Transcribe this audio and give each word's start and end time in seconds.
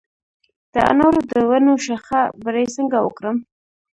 د 0.73 0.75
انارو 0.91 1.21
د 1.31 1.33
ونو 1.49 1.73
شاخه 1.85 2.21
بري 2.43 2.65
څنګه 2.75 2.97
وکړم؟ 3.01 3.37